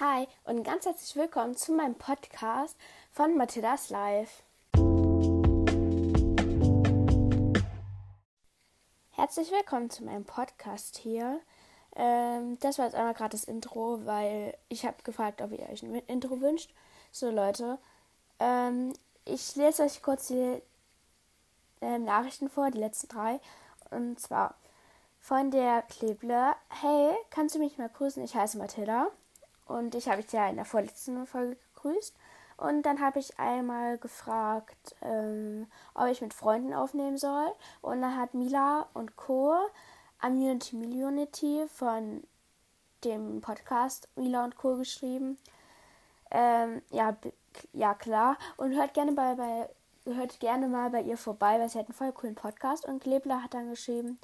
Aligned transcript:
Hi 0.00 0.26
und 0.44 0.64
ganz 0.64 0.86
herzlich 0.86 1.14
willkommen 1.14 1.54
zu 1.56 1.72
meinem 1.72 1.94
Podcast 1.94 2.74
von 3.12 3.36
Mathildas 3.36 3.90
Live. 3.90 4.44
Herzlich 9.10 9.50
willkommen 9.50 9.90
zu 9.90 10.02
meinem 10.04 10.24
Podcast 10.24 10.96
hier. 10.96 11.38
Ähm, 11.96 12.58
das 12.60 12.78
war 12.78 12.86
jetzt 12.86 12.94
einmal 12.94 13.12
gerade 13.12 13.32
das 13.36 13.44
Intro, 13.44 14.00
weil 14.06 14.56
ich 14.70 14.86
habe 14.86 14.96
gefragt, 15.04 15.42
ob 15.42 15.52
ihr 15.52 15.68
euch 15.68 15.82
ein 15.82 15.94
Intro 16.06 16.40
wünscht. 16.40 16.72
So 17.12 17.28
Leute, 17.28 17.76
ähm, 18.38 18.94
ich 19.26 19.54
lese 19.56 19.82
euch 19.82 20.00
kurz 20.00 20.28
die 20.28 20.62
äh, 21.82 21.98
Nachrichten 21.98 22.48
vor, 22.48 22.70
die 22.70 22.78
letzten 22.78 23.08
drei. 23.08 23.38
Und 23.90 24.18
zwar 24.18 24.54
von 25.18 25.50
der 25.50 25.82
Kleble. 25.82 26.54
Hey, 26.70 27.10
kannst 27.28 27.54
du 27.54 27.58
mich 27.58 27.76
mal 27.76 27.90
grüßen? 27.90 28.24
Ich 28.24 28.34
heiße 28.34 28.56
Mathilda. 28.56 29.10
Und 29.70 29.94
ich 29.94 30.08
habe 30.08 30.22
dich 30.22 30.32
ja 30.32 30.48
in 30.48 30.56
der 30.56 30.64
vorletzten 30.64 31.26
Folge 31.26 31.56
gegrüßt. 31.74 32.16
Und 32.56 32.82
dann 32.82 33.00
habe 33.00 33.20
ich 33.20 33.38
einmal 33.38 33.98
gefragt, 33.98 34.96
ähm, 35.00 35.66
ob 35.94 36.06
ich 36.08 36.20
mit 36.20 36.34
Freunden 36.34 36.74
aufnehmen 36.74 37.16
soll. 37.16 37.46
Und 37.80 38.02
dann 38.02 38.16
hat 38.16 38.34
Mila 38.34 38.88
und 38.94 39.16
Co. 39.16 39.54
Immunity 40.22 40.76
Millionity 40.76 41.66
von 41.68 42.22
dem 43.04 43.40
Podcast 43.40 44.08
Mila 44.16 44.44
und 44.44 44.56
Co. 44.56 44.76
geschrieben. 44.76 45.38
Ähm, 46.30 46.82
ja, 46.90 47.16
ja, 47.72 47.94
klar. 47.94 48.36
Und 48.56 48.74
hört 48.74 48.92
gerne 48.92 49.12
bei, 49.12 49.34
bei 49.36 49.70
hört 50.04 50.40
gerne 50.40 50.66
mal 50.66 50.90
bei 50.90 51.02
ihr 51.02 51.16
vorbei, 51.16 51.60
weil 51.60 51.68
sie 51.68 51.78
hat 51.78 51.86
einen 51.86 51.94
voll 51.94 52.12
coolen 52.12 52.34
Podcast. 52.34 52.84
Und 52.86 53.02
Klebler 53.02 53.42
hat 53.42 53.54
dann 53.54 53.70
geschrieben, 53.70 54.18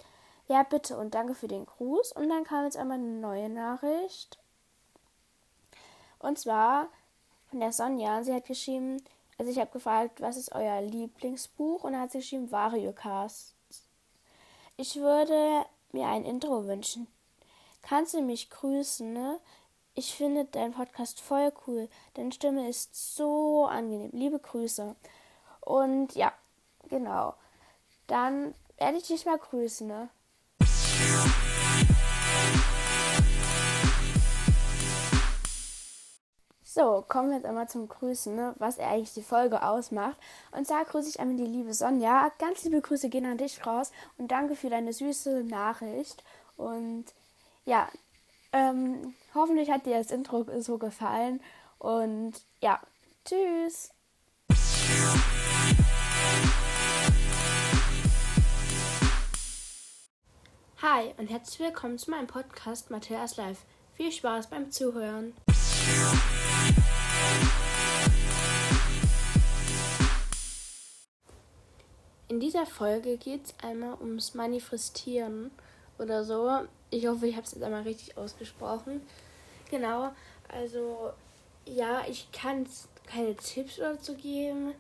ja, 0.49 0.65
bitte 0.65 0.99
und 0.99 1.15
danke 1.15 1.35
für 1.35 1.49
den 1.49 1.67
Gruß. 1.67 2.13
Und 2.13 2.29
dann 2.29 2.45
kam 2.45 2.65
jetzt 2.65 2.77
einmal 2.77 2.99
eine 2.99 3.21
neue 3.21 3.49
Nachricht. 3.49 4.39
Und 6.19 6.39
zwar 6.39 6.89
von 7.51 7.61
der 7.61 7.73
Sonja. 7.73 8.23
Sie 8.23 8.35
hat 8.35 8.47
geschrieben, 8.47 9.03
also 9.39 9.51
ich 9.51 9.59
habe 9.59 9.71
gefragt, 9.71 10.21
was 10.21 10.37
ist 10.37 10.53
euer 10.55 10.81
Lieblingsbuch? 10.81 11.85
Und 11.85 11.93
dann 11.93 12.03
hat 12.03 12.13
sie 12.13 12.19
geschrieben, 12.19 12.51
Vario 12.51 12.93
Cast. 12.93 13.55
Ich 14.77 14.97
würde 14.97 15.65
mir 15.93 16.07
ein 16.07 16.25
Intro 16.25 16.67
wünschen. 16.67 17.07
Kannst 17.83 18.15
du 18.15 18.21
mich 18.21 18.51
grüßen, 18.51 19.13
ne? 19.13 19.41
Ich 19.95 20.15
finde 20.15 20.45
deinen 20.45 20.75
Podcast 20.75 21.21
voll 21.21 21.53
cool. 21.67 21.89
Deine 22.15 22.33
Stimme 22.33 22.69
ist 22.69 23.17
so 23.17 23.65
angenehm. 23.65 24.11
Liebe 24.13 24.39
Grüße. 24.39 24.95
Und 25.61 26.15
ja, 26.15 26.33
genau. 26.89 27.35
Dann 28.07 28.55
werde 28.77 28.99
ich 28.99 29.07
dich 29.07 29.25
mal 29.25 29.39
grüßen, 29.39 29.87
ne? 29.87 30.11
So, 36.79 37.03
kommen 37.09 37.31
wir 37.31 37.37
jetzt 37.37 37.47
einmal 37.47 37.71
zum 37.71 37.89
Grüßen, 37.89 38.37
ne? 38.37 38.55
was 38.59 38.79
eigentlich 38.79 39.15
die 39.15 39.23
Folge 39.23 39.63
ausmacht. 39.63 40.19
Und 40.53 40.67
zwar 40.67 40.85
grüße 40.85 41.09
ich 41.09 41.19
einmal 41.19 41.39
die 41.39 41.47
liebe 41.47 41.73
Sonja. 41.73 42.31
Ganz 42.39 42.65
liebe 42.65 42.83
Grüße 42.83 43.09
gehen 43.09 43.25
an 43.25 43.39
dich 43.39 43.67
raus 43.67 43.93
und 44.19 44.31
danke 44.31 44.57
für 44.57 44.69
deine 44.69 44.93
süße 44.93 45.45
Nachricht. 45.45 46.23
Und 46.59 47.07
ja, 47.65 47.89
ähm, 48.53 49.15
hoffentlich 49.35 49.71
hat 49.71 49.87
dir 49.87 49.97
das 49.97 50.11
Intro 50.11 50.45
so 50.61 50.77
gefallen. 50.77 51.41
Und 51.79 52.35
ja, 52.61 52.79
tschüss. 53.25 53.89
Hi 60.83 61.15
und 61.17 61.31
herzlich 61.31 61.59
willkommen 61.59 61.97
zu 61.97 62.11
meinem 62.11 62.27
Podcast 62.27 62.91
Matthias 62.91 63.39
Live. 63.39 63.65
Viel 63.95 64.13
Spaß 64.13 64.49
beim 64.49 64.71
Zuhören. 64.71 65.33
Dieser 72.67 72.75
Folge 72.75 73.17
geht 73.17 73.45
es 73.45 73.55
einmal 73.63 73.95
ums 74.01 74.35
Manifestieren 74.35 75.51
oder 75.99 76.25
so. 76.25 76.51
Ich 76.91 77.07
hoffe, 77.07 77.27
ich 77.27 77.37
habe 77.37 77.47
es 77.47 77.53
jetzt 77.53 77.63
einmal 77.63 77.83
richtig 77.83 78.17
ausgesprochen. 78.17 79.03
Genau, 79.71 80.11
also 80.49 81.13
ja, 81.65 82.03
ich 82.09 82.31
kann 82.33 82.67
keine 83.07 83.35
Tipps 83.37 83.77
dazu 83.77 84.15
geben, 84.15 84.75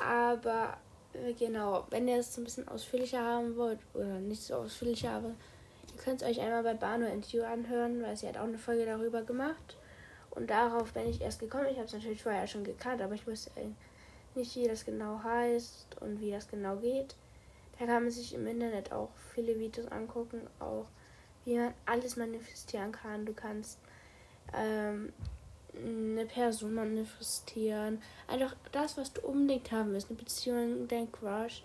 aber 0.00 0.76
äh, 1.12 1.32
genau, 1.34 1.86
wenn 1.90 2.08
ihr 2.08 2.18
es 2.18 2.34
so 2.34 2.40
ein 2.40 2.44
bisschen 2.44 2.68
ausführlicher 2.68 3.22
haben 3.22 3.56
wollt 3.56 3.78
oder 3.94 4.18
nicht 4.18 4.42
so 4.42 4.54
ausführlicher, 4.54 5.10
aber 5.10 5.28
ihr 5.28 6.02
könnt 6.02 6.22
es 6.22 6.28
euch 6.28 6.40
einmal 6.40 6.62
bei 6.62 6.74
Bano 6.74 7.06
You 7.30 7.42
anhören, 7.42 8.02
weil 8.02 8.16
sie 8.16 8.28
hat 8.28 8.36
auch 8.36 8.44
eine 8.44 8.58
Folge 8.58 8.86
darüber 8.86 9.22
gemacht. 9.22 9.76
Und 10.30 10.50
darauf 10.50 10.92
bin 10.92 11.08
ich 11.08 11.20
erst 11.20 11.40
gekommen. 11.40 11.66
Ich 11.70 11.76
habe 11.76 11.86
es 11.86 11.92
natürlich 11.92 12.22
vorher 12.22 12.46
schon 12.46 12.64
gekannt, 12.64 13.02
aber 13.02 13.14
ich 13.14 13.26
wusste 13.26 13.50
nicht, 14.36 14.56
wie 14.56 14.66
das 14.66 14.84
genau 14.84 15.22
heißt 15.22 15.96
und 16.00 16.20
wie 16.20 16.30
das 16.30 16.48
genau 16.48 16.76
geht. 16.76 17.14
Da 17.78 17.86
kann 17.86 18.04
man 18.04 18.12
sich 18.12 18.34
im 18.34 18.46
Internet 18.46 18.92
auch 18.92 19.10
viele 19.34 19.58
Videos 19.58 19.88
angucken, 19.88 20.42
auch 20.60 20.86
wie 21.44 21.58
man 21.58 21.74
alles 21.86 22.16
manifestieren 22.16 22.92
kann. 22.92 23.26
Du 23.26 23.32
kannst 23.32 23.78
ähm, 24.54 25.12
eine 25.74 26.26
Person 26.26 26.74
manifestieren, 26.74 28.02
einfach 28.28 28.54
das, 28.72 28.96
was 28.96 29.12
du 29.12 29.22
unbedingt 29.22 29.72
haben 29.72 29.92
willst, 29.92 30.10
eine 30.10 30.18
Beziehung, 30.18 30.86
dein 30.86 31.10
Crush, 31.10 31.62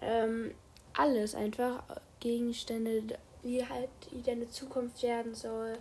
ähm, 0.00 0.54
alles 0.94 1.34
einfach 1.34 1.82
Gegenstände, 2.20 3.18
wie 3.42 3.64
halt 3.64 3.90
wie 4.12 4.22
deine 4.22 4.48
Zukunft 4.48 5.02
werden 5.02 5.34
soll 5.34 5.78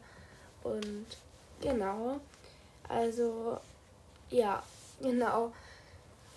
und 0.64 1.06
Genau. 1.62 2.20
Also, 2.88 3.58
ja, 4.30 4.64
genau. 5.02 5.52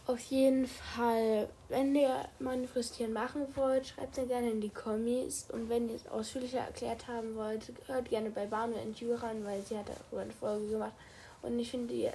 Auf 0.05 0.19
jeden 0.19 0.67
Fall, 0.67 1.49
wenn 1.69 1.95
ihr 1.95 2.29
Manifestieren 2.41 3.13
machen 3.13 3.47
wollt, 3.55 3.87
schreibt 3.87 4.19
es 4.19 4.27
gerne 4.27 4.51
in 4.51 4.61
die 4.61 4.69
Kommis. 4.69 5.47
Und 5.53 5.69
wenn 5.69 5.89
ihr 5.89 5.95
es 5.95 6.09
ausführlicher 6.09 6.59
erklärt 6.59 7.07
haben 7.07 7.37
wollt, 7.37 7.73
hört 7.87 8.09
gerne 8.09 8.31
bei 8.31 8.47
Banu 8.47 8.75
und 8.75 9.23
ran, 9.23 9.45
weil 9.45 9.63
sie 9.63 9.79
hat 9.79 9.87
darüber 9.89 10.23
eine 10.23 10.33
Folge 10.33 10.69
gemacht. 10.69 10.95
Und 11.43 11.59
ich 11.59 11.71
finde 11.71 11.95
die 11.95 12.11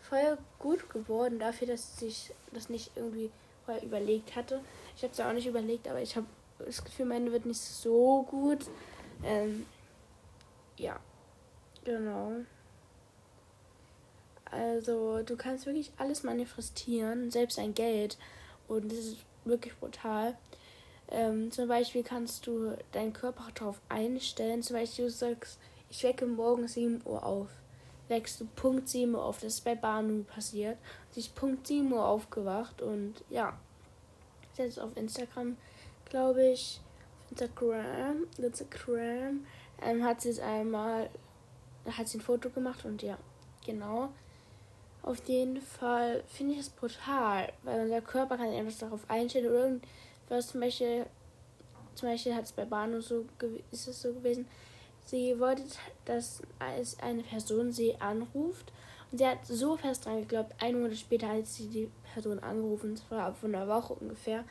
voll 0.00 0.36
gut 0.58 0.90
geworden 0.90 1.38
dafür, 1.38 1.68
dass 1.68 1.98
sich 1.98 2.32
das 2.52 2.68
nicht 2.70 2.90
irgendwie 2.96 3.30
vorher 3.64 3.84
überlegt 3.84 4.34
hatte. 4.34 4.60
Ich 4.96 5.02
habe 5.04 5.12
es 5.12 5.18
ja 5.18 5.28
auch 5.28 5.34
nicht 5.34 5.46
überlegt, 5.46 5.86
aber 5.86 6.02
ich 6.02 6.16
habe 6.16 6.26
das 6.58 6.82
Gefühl, 6.84 7.06
meine 7.06 7.30
wird 7.30 7.46
nicht 7.46 7.60
so 7.60 8.24
gut. 8.28 8.66
Ähm, 9.22 9.64
ja. 10.76 10.98
Genau. 11.84 12.32
Also, 14.50 15.22
du 15.22 15.36
kannst 15.36 15.66
wirklich 15.66 15.92
alles 15.96 16.22
manifestieren, 16.22 17.30
selbst 17.30 17.58
dein 17.58 17.74
Geld. 17.74 18.18
Und 18.66 18.90
das 18.92 18.98
ist 18.98 19.16
wirklich 19.44 19.74
brutal. 19.78 20.36
Ähm, 21.10 21.50
zum 21.50 21.68
Beispiel 21.68 22.02
kannst 22.02 22.46
du 22.46 22.76
deinen 22.92 23.12
Körper 23.12 23.48
darauf 23.54 23.80
einstellen. 23.88 24.62
Zum 24.62 24.76
Beispiel, 24.76 25.06
du 25.06 25.10
sagst, 25.10 25.58
ich 25.90 26.02
wecke 26.02 26.26
morgen 26.26 26.68
7 26.68 27.02
Uhr 27.04 27.24
auf. 27.24 27.48
Weckst 28.08 28.40
du 28.40 28.46
Punkt 28.56 28.88
7 28.88 29.14
Uhr 29.14 29.24
auf. 29.24 29.40
Das 29.40 29.54
ist 29.54 29.64
bei 29.64 29.74
Banu 29.74 30.24
passiert. 30.24 30.78
Sie 31.10 31.20
ist 31.20 31.34
Punkt 31.34 31.66
7 31.66 31.90
Uhr 31.92 32.06
aufgewacht 32.06 32.82
und 32.82 33.14
ja. 33.30 33.58
Jetzt 34.56 34.80
auf 34.80 34.96
Instagram, 34.96 35.56
glaube 36.06 36.50
ich. 36.50 36.80
Instagram, 37.30 38.24
Instagram 38.38 39.46
ähm, 39.82 40.04
hat 40.04 40.22
sie 40.22 40.30
es 40.30 40.40
einmal 40.40 41.10
hat 41.96 42.08
sie 42.08 42.18
ein 42.18 42.22
Foto 42.22 42.50
gemacht 42.50 42.84
und 42.84 43.02
ja, 43.02 43.16
genau. 43.64 44.10
Auf 45.08 45.26
jeden 45.26 45.62
Fall 45.62 46.22
finde 46.26 46.52
ich 46.52 46.60
es 46.60 46.68
brutal, 46.68 47.50
weil 47.62 47.80
unser 47.84 48.02
Körper 48.02 48.36
kann 48.36 48.52
einfach 48.52 48.78
darauf 48.78 49.00
einstellen 49.08 49.46
oder 49.46 49.64
irgendwas. 49.64 50.48
Zum 50.48 50.60
Beispiel, 50.60 51.06
zum 51.94 52.10
Beispiel 52.10 52.34
hat 52.34 52.44
es 52.44 52.52
bei 52.52 52.66
Banu 52.66 53.00
so 53.00 53.24
ist 53.72 53.88
es 53.88 54.02
so 54.02 54.12
gewesen. 54.12 54.46
Sie 55.06 55.40
wollte, 55.40 55.62
dass 56.04 56.42
eine 57.00 57.22
Person 57.22 57.72
sie 57.72 57.98
anruft 57.98 58.70
und 59.10 59.16
sie 59.16 59.26
hat 59.26 59.46
so 59.46 59.78
fest 59.78 60.04
dran 60.04 60.20
geglaubt. 60.20 60.54
Ein 60.60 60.78
Monat 60.78 60.98
später 60.98 61.28
hat 61.28 61.46
sie 61.46 61.68
die 61.68 61.90
Person 62.12 62.38
angerufen, 62.40 62.98
zwar 62.98 63.32
von 63.32 63.54
einer 63.54 63.66
Woche 63.66 63.94
ungefähr. 63.94 64.44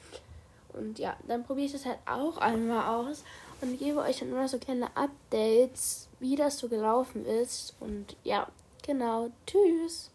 Und 0.73 0.97
ja, 0.97 1.15
dann 1.27 1.43
probiere 1.43 1.67
ich 1.67 1.73
das 1.73 1.85
halt 1.85 1.99
auch 2.07 2.39
einmal 2.39 2.95
aus 2.95 3.23
und 3.61 3.77
gebe 3.77 3.99
euch 3.99 4.17
dann 4.17 4.29
immer 4.29 4.47
so 4.47 4.57
kleine 4.57 4.89
Updates, 4.97 6.09
wie 6.19 6.35
das 6.35 6.57
so 6.57 6.67
gelaufen 6.67 7.27
ist. 7.27 7.75
Und 7.79 8.15
ja, 8.23 8.47
genau. 8.81 9.29
Tschüss. 9.45 10.09